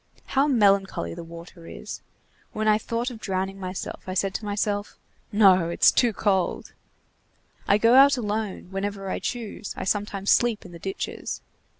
[0.25, 2.01] How melancholy the water is!
[2.53, 4.97] When I thought of drowning myself, I said to myself:
[5.31, 6.73] 'No, it's too cold.'
[7.67, 11.41] I go out alone, whenever I choose, I sometimes sleep in the ditches.